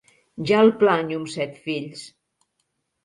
Ja 0.51 0.61
el 0.67 0.71
planyo, 0.79 1.19
amb 1.21 1.31
set 1.35 1.61
fills! 1.67 2.03